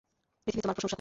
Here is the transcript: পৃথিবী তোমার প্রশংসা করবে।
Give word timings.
পৃথিবী 0.43 0.61
তোমার 0.63 0.75
প্রশংসা 0.75 0.79
করবে। 0.79 0.89